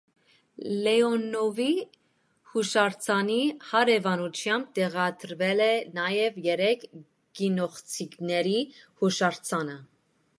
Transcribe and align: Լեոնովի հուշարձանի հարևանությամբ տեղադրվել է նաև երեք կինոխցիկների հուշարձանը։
Լեոնովի 0.85 1.65
հուշարձանի 2.53 3.37
հարևանությամբ 3.73 4.71
տեղադրվել 4.79 5.61
է 5.65 5.69
նաև 5.99 6.41
երեք 6.47 6.87
կինոխցիկների 7.41 8.57
հուշարձանը։ 9.03 9.77